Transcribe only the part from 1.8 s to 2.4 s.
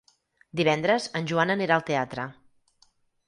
teatre.